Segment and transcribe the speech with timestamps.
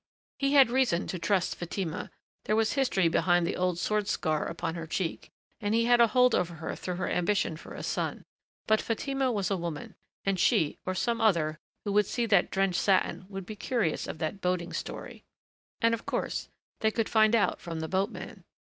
[0.39, 2.09] He had reason to trust Fatima
[2.45, 6.07] there was history behind the old sword scar upon her cheek, and he had a
[6.07, 8.23] hold over her through her ambition for a son.
[8.65, 9.93] But Fatima was a woman.
[10.25, 14.17] And she or some other who would see that drenched satin would be curious of
[14.17, 15.23] that boating story....
[15.81, 16.49] And of course
[16.79, 18.43] they could find out from the boatman.